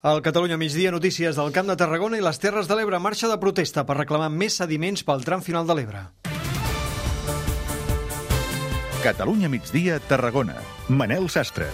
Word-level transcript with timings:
Al 0.00 0.22
Catalunya 0.22 0.56
migdia, 0.56 0.92
notícies 0.94 1.34
del 1.34 1.50
Camp 1.50 1.66
de 1.66 1.74
Tarragona 1.74 2.20
i 2.20 2.22
les 2.22 2.38
Terres 2.38 2.68
de 2.70 2.76
l'Ebre. 2.78 3.00
Marxa 3.02 3.26
de 3.26 3.34
protesta 3.42 3.82
per 3.82 3.96
reclamar 3.98 4.28
més 4.30 4.54
sediments 4.60 5.02
pel 5.02 5.24
tram 5.26 5.42
final 5.42 5.66
de 5.66 5.74
l'Ebre. 5.74 6.04
Catalunya 9.02 9.50
migdia, 9.50 9.98
Tarragona. 9.98 10.54
Manel 10.86 11.26
Sastre. 11.26 11.66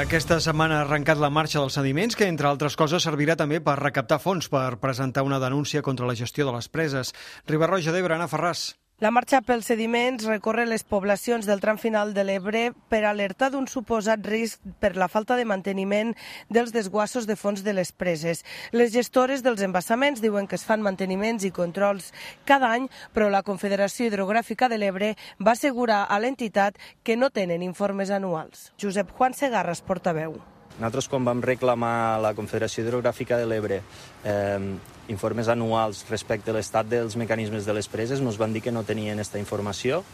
Aquesta 0.00 0.40
setmana 0.40 0.78
ha 0.78 0.86
arrencat 0.86 1.20
la 1.20 1.28
marxa 1.28 1.60
dels 1.60 1.76
sediments, 1.76 2.16
que, 2.16 2.32
entre 2.32 2.48
altres 2.48 2.80
coses, 2.80 3.04
servirà 3.04 3.36
també 3.36 3.60
per 3.60 3.76
recaptar 3.76 4.22
fons 4.24 4.48
per 4.48 4.78
presentar 4.80 5.28
una 5.28 5.42
denúncia 5.42 5.84
contra 5.84 6.08
la 6.08 6.16
gestió 6.16 6.48
de 6.48 6.56
les 6.56 6.72
preses. 6.72 7.12
Ribarroja 7.44 7.92
d'Ebre, 7.92 8.16
Anna 8.16 8.30
Ferràs. 8.30 8.70
La 9.00 9.08
marxa 9.08 9.38
pels 9.40 9.64
sediments 9.64 10.26
recorre 10.28 10.66
les 10.68 10.82
poblacions 10.84 11.46
del 11.48 11.62
tram 11.62 11.78
final 11.80 12.10
de 12.12 12.20
l'Ebre 12.20 12.60
per 12.92 12.98
alertar 13.08 13.48
d'un 13.54 13.64
suposat 13.64 14.28
risc 14.28 14.60
per 14.76 14.90
la 15.00 15.08
falta 15.08 15.38
de 15.40 15.46
manteniment 15.48 16.12
dels 16.52 16.74
desguassos 16.76 17.24
de 17.24 17.38
fons 17.40 17.64
de 17.64 17.72
les 17.72 17.94
preses. 17.96 18.44
Les 18.76 18.92
gestores 18.92 19.40
dels 19.40 19.64
embassaments 19.64 20.20
diuen 20.20 20.44
que 20.44 20.60
es 20.60 20.68
fan 20.68 20.84
manteniments 20.84 21.48
i 21.48 21.54
controls 21.62 22.12
cada 22.44 22.74
any, 22.76 22.92
però 23.16 23.32
la 23.32 23.40
Confederació 23.40 24.04
Hidrogràfica 24.04 24.68
de 24.68 24.76
l'Ebre 24.76 25.14
va 25.40 25.56
assegurar 25.56 26.04
a 26.04 26.20
l'entitat 26.20 26.76
que 27.02 27.16
no 27.16 27.32
tenen 27.32 27.64
informes 27.64 28.12
anuals. 28.12 28.68
Josep 28.76 29.16
Juan 29.16 29.32
Segarra 29.32 29.80
portaveu. 29.80 30.36
Nosaltres, 30.78 31.08
quan 31.12 31.26
vam 31.26 31.42
reclamar 31.44 31.94
a 32.14 32.20
la 32.22 32.34
Confederació 32.38 32.84
Hidrogràfica 32.84 33.36
de 33.40 33.48
l'Ebre 33.50 33.82
eh, 34.24 34.78
informes 35.10 35.48
anuals 35.50 36.04
respecte 36.08 36.52
a 36.52 36.54
l'estat 36.54 36.88
dels 36.88 37.16
mecanismes 37.18 37.66
de 37.66 37.74
les 37.74 37.88
preses, 37.90 38.22
ens 38.22 38.38
van 38.40 38.54
dir 38.54 38.62
que 38.64 38.72
no 38.72 38.86
tenien 38.86 39.18
aquesta 39.18 39.40
informació 39.42 40.04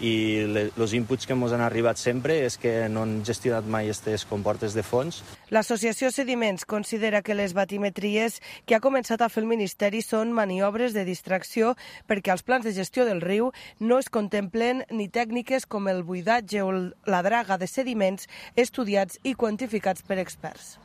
i 0.00 0.14
els 0.74 0.94
inputs 0.96 1.26
que 1.26 1.34
ens 1.36 1.52
han 1.54 1.62
arribat 1.62 2.00
sempre 2.00 2.38
és 2.46 2.56
que 2.58 2.88
no 2.90 3.04
han 3.04 3.20
gestionat 3.26 3.66
mai 3.66 3.90
aquestes 3.90 4.24
comportes 4.30 4.74
de 4.74 4.82
fons. 4.86 5.20
L'Associació 5.54 6.10
Sediments 6.14 6.64
considera 6.66 7.22
que 7.22 7.34
les 7.34 7.54
batimetries 7.54 8.40
que 8.66 8.74
ha 8.74 8.82
començat 8.82 9.22
a 9.22 9.28
fer 9.30 9.44
el 9.44 9.50
Ministeri 9.50 10.02
són 10.02 10.32
maniobres 10.34 10.94
de 10.94 11.04
distracció 11.06 11.74
perquè 12.08 12.32
als 12.34 12.42
plans 12.46 12.66
de 12.66 12.74
gestió 12.74 13.06
del 13.06 13.22
riu 13.22 13.50
no 13.80 13.98
es 13.98 14.10
contemplen 14.10 14.84
ni 14.90 15.08
tècniques 15.08 15.66
com 15.66 15.88
el 15.90 16.02
buidatge 16.02 16.62
o 16.62 16.70
la 16.72 17.22
draga 17.26 17.58
de 17.58 17.68
sediments 17.70 18.28
estudiats 18.56 19.20
i 19.22 19.34
quantificats 19.34 20.03
per 20.06 20.18
experts. 20.18 20.76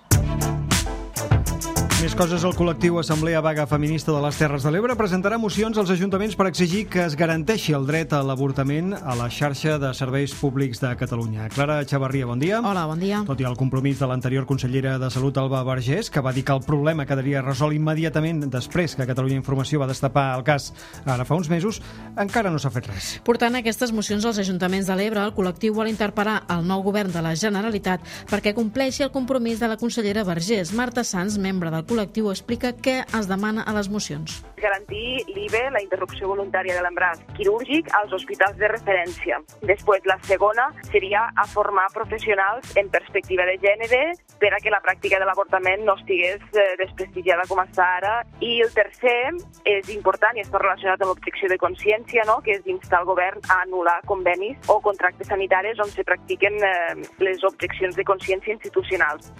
Més 2.00 2.14
coses, 2.16 2.46
el 2.48 2.54
col·lectiu 2.56 2.96
Assemblea 2.96 3.42
Vaga 3.44 3.66
Feminista 3.68 4.14
de 4.16 4.22
les 4.24 4.38
Terres 4.40 4.64
de 4.64 4.72
l'Ebre 4.72 4.94
presentarà 4.96 5.36
mocions 5.36 5.76
als 5.82 5.90
ajuntaments 5.92 6.38
per 6.40 6.46
exigir 6.48 6.86
que 6.88 7.02
es 7.04 7.18
garanteixi 7.20 7.74
el 7.76 7.84
dret 7.84 8.14
a 8.16 8.22
l'avortament 8.24 8.94
a 8.96 9.18
la 9.20 9.26
xarxa 9.28 9.74
de 9.84 9.90
serveis 9.98 10.32
públics 10.32 10.80
de 10.80 10.94
Catalunya. 10.96 11.50
Clara 11.52 11.82
Xavarria, 11.84 12.30
bon 12.30 12.40
dia. 12.40 12.62
Hola, 12.64 12.86
bon 12.88 13.04
dia. 13.04 13.20
Tot 13.28 13.44
i 13.44 13.48
el 13.50 13.58
compromís 13.60 14.00
de 14.00 14.08
l'anterior 14.08 14.46
consellera 14.48 14.94
de 14.96 15.10
Salut, 15.12 15.36
Alba 15.44 15.60
Vergés, 15.68 16.08
que 16.08 16.24
va 16.24 16.32
dir 16.32 16.46
que 16.48 16.56
el 16.56 16.64
problema 16.64 17.04
quedaria 17.10 17.42
resolt 17.44 17.76
immediatament 17.76 18.46
després 18.48 18.96
que 18.96 19.10
Catalunya 19.10 19.42
Informació 19.42 19.84
va 19.84 19.92
destapar 19.92 20.30
el 20.38 20.48
cas 20.48 20.70
ara 21.04 21.28
fa 21.28 21.36
uns 21.36 21.52
mesos, 21.52 21.82
encara 22.16 22.48
no 22.48 22.64
s'ha 22.64 22.72
fet 22.72 22.88
res. 22.94 23.12
Portant 23.28 23.60
aquestes 23.60 23.92
mocions 23.92 24.24
als 24.24 24.40
ajuntaments 24.40 24.88
de 24.88 24.96
l'Ebre, 24.96 25.28
el 25.28 25.36
col·lectiu 25.36 25.76
vol 25.76 25.92
interparar 25.92 26.46
el 26.56 26.64
nou 26.64 26.80
govern 26.88 27.12
de 27.12 27.28
la 27.28 27.36
Generalitat 27.36 28.08
perquè 28.32 28.56
compleixi 28.56 29.04
el 29.04 29.12
compromís 29.12 29.60
de 29.60 29.68
la 29.68 29.76
consellera 29.76 30.24
Vergés. 30.24 30.72
Marta 30.72 31.04
Sanz, 31.04 31.36
membre 31.36 31.76
del 31.76 31.89
col·lectiu 31.90 32.30
explica 32.30 32.72
què 32.86 33.00
es 33.18 33.28
demana 33.30 33.66
a 33.66 33.74
les 33.74 33.90
mocions. 33.90 34.40
Garantir 34.60 35.24
l'IVE, 35.32 35.62
la 35.74 35.82
interrupció 35.82 36.30
voluntària 36.30 36.76
de 36.78 36.84
l'embràs 36.86 37.22
quirúrgic, 37.38 37.90
als 37.98 38.14
hospitals 38.14 38.58
de 38.60 38.70
referència. 38.70 39.40
Després, 39.66 40.06
la 40.10 40.20
segona 40.28 40.68
seria 40.92 41.26
a 41.36 41.46
formar 41.50 41.88
professionals 41.96 42.76
en 42.78 42.92
perspectiva 42.94 43.48
de 43.50 43.58
gènere 43.64 44.02
per 44.40 44.54
a 44.54 44.62
que 44.62 44.74
la 44.74 44.82
pràctica 44.86 45.20
de 45.20 45.28
l'avortament 45.28 45.86
no 45.88 45.96
estigués 46.00 46.44
eh, 46.54 46.68
desprestigiada 46.82 47.48
com 47.50 47.64
està 47.64 47.88
ara. 47.98 48.16
I 48.46 48.60
el 48.66 48.74
tercer 48.76 49.32
és 49.66 49.90
important 49.96 50.38
i 50.38 50.46
està 50.46 50.62
relacionat 50.62 51.02
amb 51.02 51.14
l'objecció 51.14 51.50
de 51.50 51.60
consciència, 51.62 52.28
no? 52.30 52.40
que 52.46 52.60
és 52.60 52.68
instar 52.70 53.02
el 53.02 53.10
govern 53.10 53.42
a 53.50 53.62
anul·lar 53.66 54.02
convenis 54.10 54.60
o 54.70 54.80
contractes 54.84 55.32
sanitaris 55.32 55.82
on 55.82 55.90
se 55.96 56.06
practiquen 56.06 56.60
eh, 56.62 57.00
les 57.24 57.48
objeccions 57.48 57.98
de 57.98 58.06
consciència 58.06 58.54
institucionals. 58.54 59.34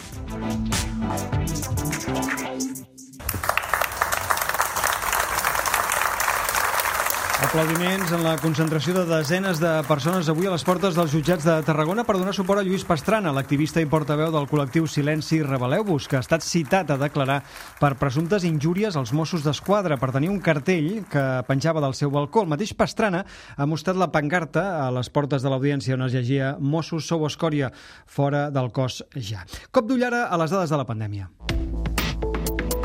Aplaudiments 7.40 8.10
en 8.12 8.20
la 8.20 8.34
concentració 8.36 8.92
de 8.92 9.06
desenes 9.08 9.56
de 9.62 9.70
persones 9.88 10.28
avui 10.28 10.44
a 10.44 10.50
les 10.52 10.64
portes 10.66 10.92
dels 10.92 11.08
jutjats 11.08 11.46
de 11.48 11.54
Tarragona 11.64 12.02
per 12.04 12.18
donar 12.18 12.34
suport 12.36 12.60
a 12.60 12.64
Lluís 12.66 12.84
Pastrana, 12.84 13.32
l'activista 13.32 13.80
i 13.80 13.88
portaveu 13.88 14.28
del 14.34 14.44
col·lectiu 14.50 14.84
Silenci 14.84 15.38
Rebeleu-vos, 15.40 16.04
que 16.04 16.18
ha 16.18 16.20
estat 16.20 16.44
citat 16.44 16.92
a 16.92 16.98
declarar 17.00 17.38
per 17.80 17.94
presumptes 17.96 18.44
injúries 18.44 18.98
als 19.00 19.14
Mossos 19.16 19.40
d'Esquadra 19.46 19.96
per 19.96 20.12
tenir 20.12 20.28
un 20.28 20.36
cartell 20.44 21.06
que 21.08 21.24
penjava 21.48 21.80
del 21.80 21.96
seu 21.96 22.12
balcó. 22.12 22.44
El 22.44 22.52
mateix 22.52 22.74
Pastrana 22.76 23.24
ha 23.56 23.66
mostrat 23.66 23.96
la 23.96 24.12
pancarta 24.12 24.84
a 24.84 24.90
les 24.92 25.08
portes 25.08 25.40
de 25.40 25.48
l'audiència 25.48 25.96
on 25.96 26.04
es 26.10 26.12
llegia 26.12 26.58
Mossos 26.60 27.08
sou 27.08 27.24
escòria 27.24 27.72
fora 28.04 28.50
del 28.52 28.68
cos 28.68 29.00
ja. 29.16 29.46
Cop 29.72 29.88
d'ull 29.88 30.04
ara 30.04 30.26
a 30.28 30.36
les 30.44 30.52
dades 30.52 30.68
de 30.68 30.76
la 30.76 30.84
pandèmia. 30.84 31.32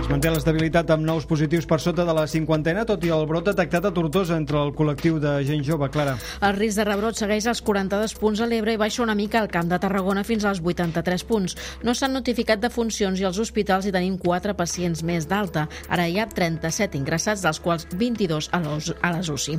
Es 0.05 0.09
manté 0.11 0.29
l'estabilitat 0.29 0.91
amb 0.93 1.01
nous 1.01 1.23
positius 1.25 1.65
per 1.65 1.79
sota 1.81 2.03
de 2.05 2.13
la 2.13 2.27
cinquantena, 2.29 2.83
tot 2.85 3.01
i 3.07 3.09
el 3.09 3.23
brot 3.25 3.47
detectat 3.47 3.87
a 3.87 3.91
Tortosa 3.95 4.35
entre 4.37 4.59
el 4.61 4.69
col·lectiu 4.77 5.15
de 5.17 5.31
gent 5.47 5.63
jove, 5.65 5.87
Clara. 5.89 6.13
El 6.45 6.53
risc 6.59 6.77
de 6.77 6.85
rebrot 6.85 7.17
segueix 7.17 7.47
als 7.49 7.63
42 7.65 8.13
punts 8.21 8.43
a 8.43 8.45
l'Ebre 8.45 8.75
i 8.75 8.77
baixa 8.77 9.01
una 9.01 9.15
mica 9.17 9.41
al 9.41 9.49
Camp 9.49 9.71
de 9.71 9.79
Tarragona 9.81 10.21
fins 10.21 10.45
als 10.45 10.61
83 10.61 11.25
punts. 11.25 11.57
No 11.81 11.97
s'han 11.97 12.13
notificat 12.13 12.61
defuncions 12.61 13.17
i 13.17 13.25
als 13.25 13.41
hospitals 13.41 13.89
hi 13.89 13.95
tenim 13.97 14.19
4 14.21 14.53
pacients 14.53 15.01
més 15.01 15.25
d'alta. 15.25 15.65
Ara 15.89 16.05
hi 16.05 16.21
ha 16.21 16.29
37 16.29 17.01
ingressats, 17.01 17.41
dels 17.41 17.63
quals 17.65 17.89
22 17.97 18.51
a, 18.53 18.61
a 18.61 19.13
les 19.17 19.33
UCI. 19.33 19.57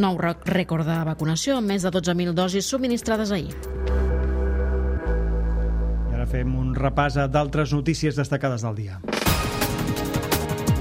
Nou 0.00 0.16
rècord 0.16 0.88
de 0.88 1.02
vacunació, 1.04 1.60
amb 1.60 1.68
més 1.68 1.84
de 1.84 1.92
12.000 1.92 2.32
dosis 2.32 2.64
subministrades 2.64 3.36
ahir. 3.36 3.52
Fem 6.32 6.54
un 6.56 6.70
repàs 6.72 7.18
a 7.20 7.26
d'altres 7.28 7.74
notícies 7.76 8.16
destacades 8.16 8.64
del 8.64 8.78
dia. 8.78 8.94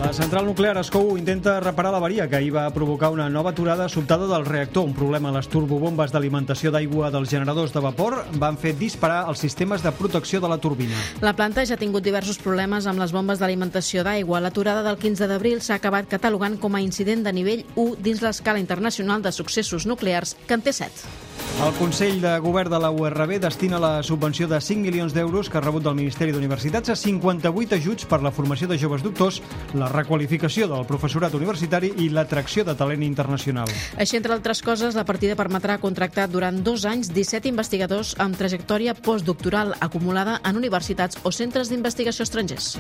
La 0.02 0.14
central 0.18 0.48
nuclear 0.50 0.80
Escou 0.82 1.12
intenta 1.14 1.60
reparar 1.62 1.92
l'averia 1.94 2.26
que 2.28 2.40
ahir 2.40 2.50
va 2.56 2.64
provocar 2.74 3.12
una 3.14 3.28
nova 3.30 3.52
aturada 3.52 3.86
sobtada 3.88 4.26
del 4.26 4.48
reactor. 4.48 4.88
Un 4.90 4.96
problema 4.98 5.30
a 5.30 5.36
les 5.36 5.48
turbobombes 5.48 6.10
d'alimentació 6.10 6.72
d'aigua 6.74 7.12
dels 7.14 7.30
generadors 7.30 7.70
de 7.76 7.84
vapor 7.86 8.18
van 8.42 8.58
fer 8.58 8.74
disparar 8.80 9.28
els 9.30 9.46
sistemes 9.46 9.86
de 9.86 9.94
protecció 9.94 10.42
de 10.42 10.50
la 10.50 10.58
turbina. 10.58 10.98
La 11.22 11.36
planta 11.38 11.68
ja 11.70 11.78
ha 11.78 11.84
tingut 11.84 12.02
diversos 12.02 12.42
problemes 12.42 12.90
amb 12.90 13.00
les 13.00 13.14
bombes 13.14 13.38
d'alimentació 13.38 14.02
d'aigua. 14.02 14.42
L'aturada 14.42 14.82
del 14.82 14.98
15 14.98 15.30
d'abril 15.30 15.62
s'ha 15.62 15.78
acabat 15.78 16.10
catalogant 16.10 16.58
com 16.58 16.74
a 16.74 16.82
incident 16.82 17.22
de 17.22 17.38
nivell 17.38 17.68
1 17.76 18.02
dins 18.02 18.26
l'escala 18.26 18.60
internacional 18.60 19.22
de 19.22 19.32
successos 19.32 19.86
nuclears, 19.86 20.34
que 20.48 20.58
en 20.58 20.66
té 20.66 20.74
7. 20.74 21.30
El 21.62 21.74
Consell 21.78 22.22
de 22.24 22.40
Govern 22.42 22.72
de 22.74 22.80
la 22.82 22.90
URB 22.90 23.36
destina 23.44 23.78
la 23.78 24.02
subvenció 24.02 24.48
de 24.50 24.58
5 24.58 24.82
milions 24.82 25.14
d'euros 25.14 25.50
que 25.50 25.60
ha 25.60 25.62
rebut 25.62 25.84
del 25.86 25.94
Ministeri 25.94 26.34
d'Universitats 26.34 26.90
a 26.90 26.96
58 26.98 27.76
ajuts 27.78 28.08
per 28.10 28.22
la 28.26 28.32
formació 28.34 28.70
de 28.72 28.80
joves 28.82 29.04
doctors, 29.06 29.42
la 29.78 29.91
requalificació 29.92 30.68
del 30.72 30.86
professorat 30.90 31.36
universitari 31.38 31.92
i 32.04 32.10
l'atracció 32.10 32.66
de 32.68 32.76
talent 32.80 33.04
internacional. 33.06 33.70
Així, 33.98 34.18
entre 34.18 34.34
altres 34.36 34.64
coses, 34.66 34.98
la 34.98 35.06
partida 35.06 35.38
permetrà 35.40 35.78
contractar 35.84 36.28
durant 36.32 36.62
dos 36.64 36.86
anys 36.90 37.12
17 37.14 37.52
investigadors 37.52 38.16
amb 38.20 38.38
trajectòria 38.40 38.96
postdoctoral 38.96 39.76
acumulada 39.80 40.40
en 40.48 40.58
universitats 40.58 41.20
o 41.24 41.32
centres 41.32 41.70
d'investigació 41.70 42.28
estrangers. 42.28 42.76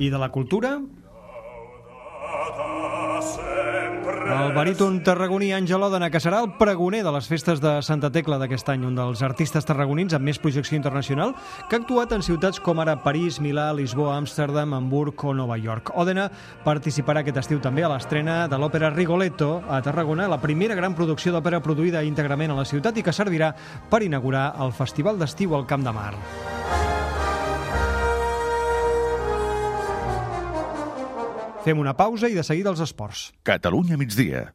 I 0.00 0.08
de 0.08 0.18
la 0.18 0.30
cultura? 0.32 0.78
El 4.30 4.52
baríton 4.54 5.00
tarragoní 5.02 5.48
Àngel 5.56 5.82
Òdena, 5.82 6.06
que 6.12 6.20
serà 6.22 6.38
el 6.44 6.52
pregoner 6.58 7.00
de 7.02 7.10
les 7.10 7.26
festes 7.26 7.58
de 7.62 7.72
Santa 7.82 8.12
Tecla 8.14 8.38
d'aquest 8.38 8.68
any, 8.70 8.84
un 8.86 8.94
dels 8.94 9.24
artistes 9.26 9.66
tarragonins 9.66 10.14
amb 10.14 10.28
més 10.28 10.38
projecció 10.38 10.78
internacional, 10.78 11.34
que 11.68 11.76
ha 11.76 11.80
actuat 11.82 12.14
en 12.14 12.22
ciutats 12.22 12.60
com 12.62 12.78
ara 12.78 12.98
París, 13.02 13.40
Milà, 13.42 13.70
Lisboa, 13.74 14.14
Amsterdam, 14.20 14.76
Hamburg 14.78 15.24
o 15.26 15.34
Nova 15.34 15.58
York. 15.58 15.90
Òdena 15.98 16.28
participarà 16.64 17.24
aquest 17.24 17.42
estiu 17.42 17.60
també 17.64 17.82
a 17.82 17.90
l'estrena 17.90 18.44
de 18.48 18.60
l'òpera 18.60 18.94
Rigoletto 18.94 19.52
a 19.68 19.82
Tarragona, 19.82 20.30
la 20.30 20.40
primera 20.40 20.78
gran 20.78 20.94
producció 20.94 21.34
d'òpera 21.34 21.62
produïda 21.64 22.06
íntegrament 22.06 22.54
a 22.54 22.62
la 22.62 22.68
ciutat 22.68 22.96
i 22.96 23.06
que 23.06 23.16
servirà 23.16 23.54
per 23.90 24.04
inaugurar 24.06 24.52
el 24.62 24.72
Festival 24.76 25.18
d'Estiu 25.18 25.56
al 25.58 25.66
Camp 25.66 25.86
de 25.86 25.96
Mar. 25.96 26.14
Fem 31.60 31.80
una 31.80 31.92
pausa 31.92 32.28
i 32.30 32.36
de 32.36 32.44
seguida 32.46 32.72
els 32.72 32.80
esports. 32.80 33.26
Catalunya 33.44 33.98
migdia. 34.00 34.50